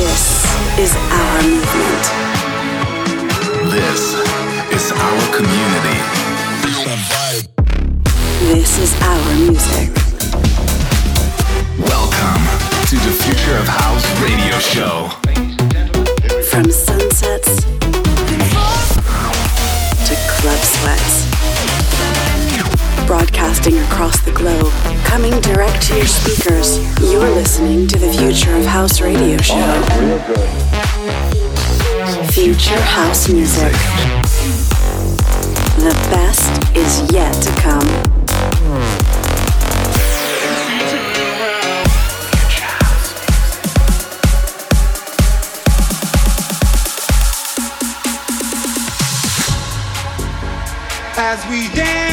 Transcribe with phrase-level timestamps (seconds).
[0.00, 2.04] This is our movement.
[3.70, 4.02] This
[4.72, 5.98] is our community.
[8.48, 9.90] This is our music.
[11.84, 12.42] Welcome
[12.88, 15.10] to the Future of House radio show.
[16.48, 17.60] From sunsets
[20.06, 21.59] to club sweats.
[23.10, 24.72] Broadcasting across the globe,
[25.02, 26.78] coming direct to your speakers,
[27.10, 29.56] you're listening to the Future of House radio show.
[32.30, 33.72] Future House Music.
[35.82, 37.88] The best is yet to come.
[51.16, 51.99] As we dance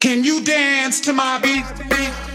[0.00, 1.64] can you dance to my beat?
[1.88, 2.27] beat?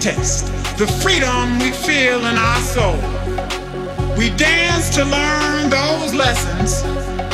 [0.00, 0.46] Test.
[0.78, 2.96] The freedom we feel in our soul.
[4.16, 6.80] We dance to learn those lessons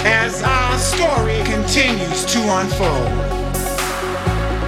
[0.02, 3.06] as our story continues to unfold.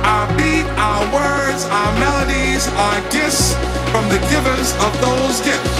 [0.06, 3.58] Our beat, our words, our melodies are gifts
[3.90, 5.74] from the givers of those gifts.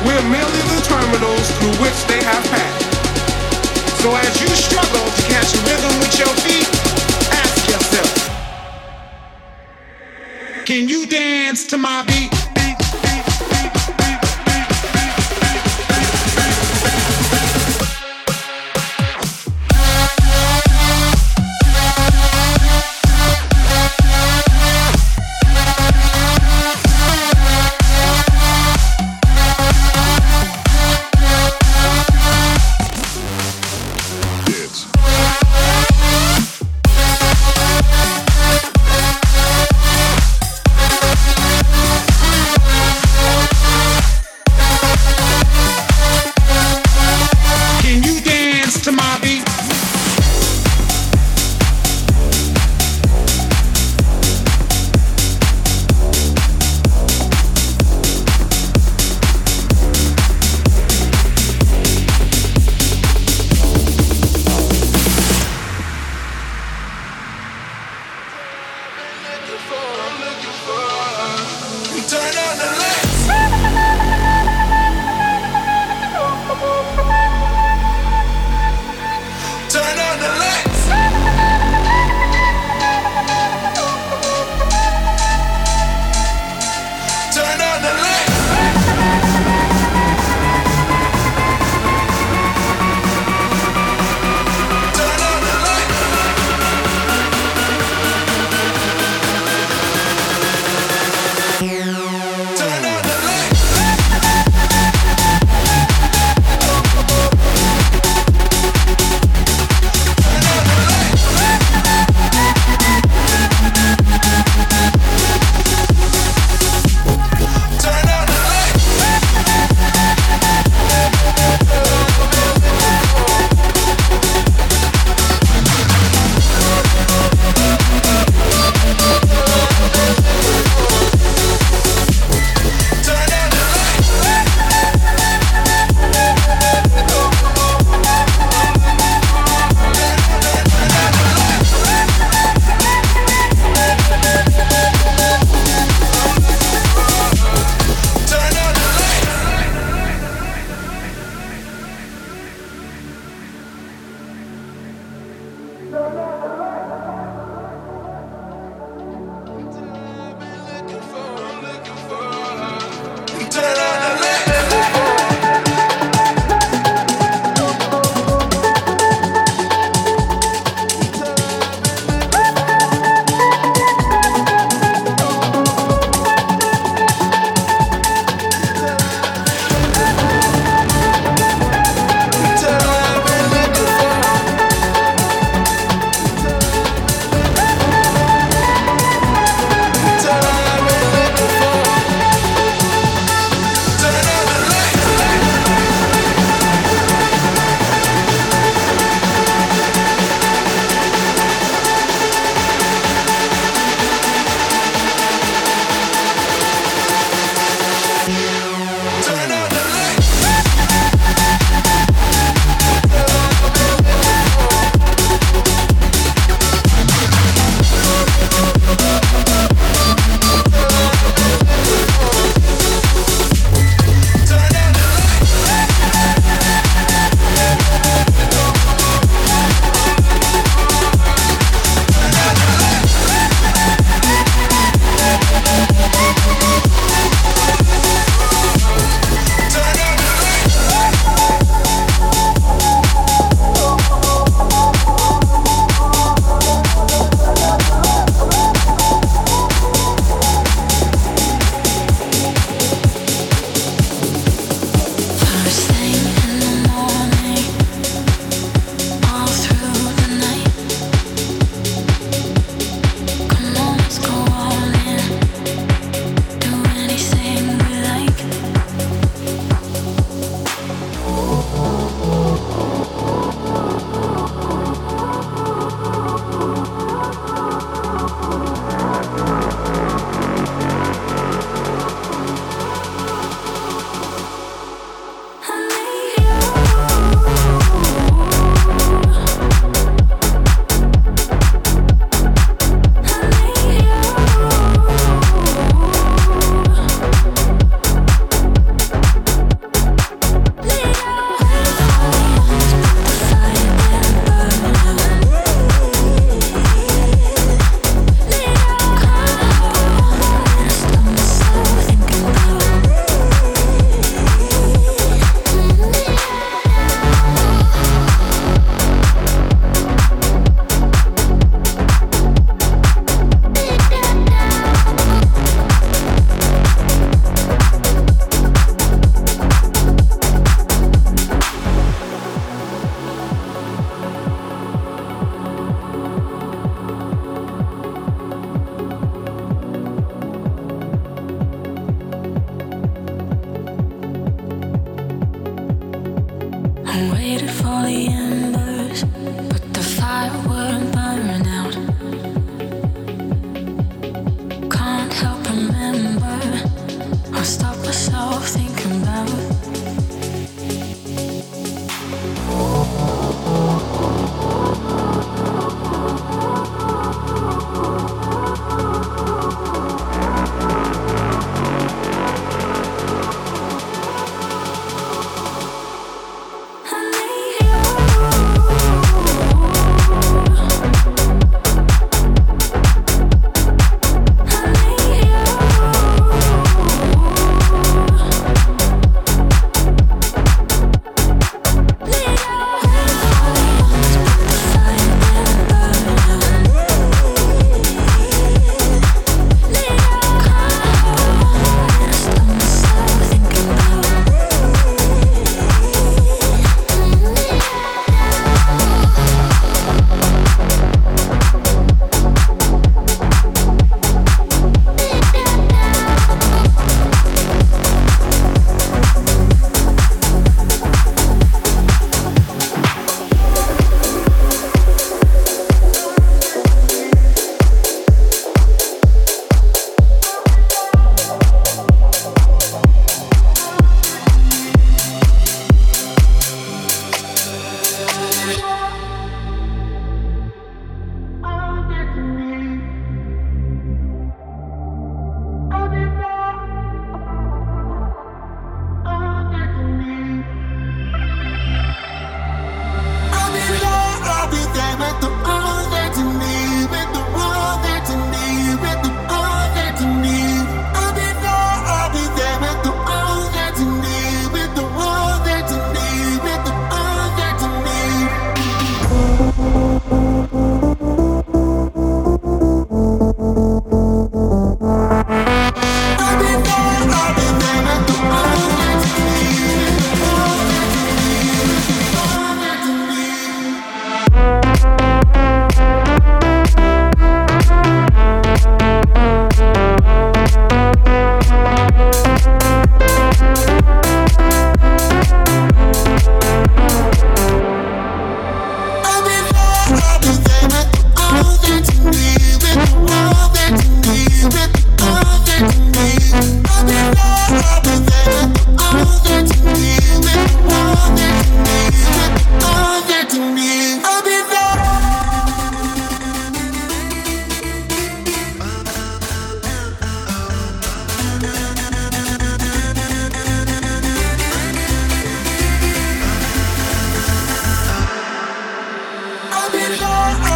[0.00, 2.88] We're merely the terminals through which they have passed.
[4.00, 6.93] So as you struggle to catch a rhythm with your feet,
[10.74, 12.43] can you dance to my beat?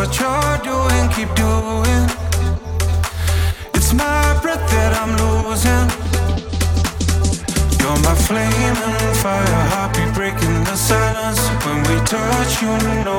[0.00, 2.04] what you're doing, keep doing.
[3.74, 5.88] It's my breath that I'm losing.
[7.80, 11.42] You're my flame and fire, heartbeat breaking the silence.
[11.64, 13.09] When we touch, you know.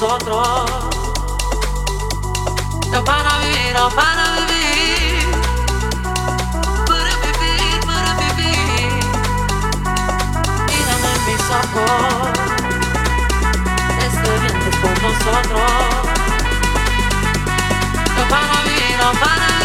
[0.00, 0.58] Nosotros.
[2.90, 5.26] No para vivir, no para vivir.
[6.86, 8.90] Para vivir, para vivir.
[10.68, 12.38] Mírame en mis ojos.
[14.06, 15.72] Este viento es nosotros.
[18.16, 19.63] No para vivir, no para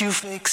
[0.00, 0.43] you fake